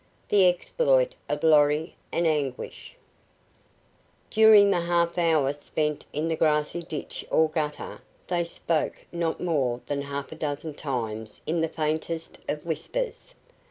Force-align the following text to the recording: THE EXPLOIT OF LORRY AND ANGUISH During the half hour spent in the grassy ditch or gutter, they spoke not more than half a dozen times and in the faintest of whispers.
THE 0.29 0.47
EXPLOIT 0.47 1.13
OF 1.29 1.43
LORRY 1.43 1.93
AND 2.11 2.25
ANGUISH 2.25 2.97
During 4.31 4.71
the 4.71 4.79
half 4.79 5.15
hour 5.19 5.53
spent 5.53 6.07
in 6.11 6.27
the 6.27 6.35
grassy 6.35 6.81
ditch 6.81 7.23
or 7.29 7.47
gutter, 7.49 8.01
they 8.25 8.43
spoke 8.45 9.05
not 9.11 9.39
more 9.39 9.79
than 9.85 10.01
half 10.01 10.31
a 10.31 10.35
dozen 10.35 10.73
times 10.73 11.41
and 11.47 11.57
in 11.57 11.61
the 11.61 11.67
faintest 11.67 12.39
of 12.49 12.65
whispers. 12.65 13.35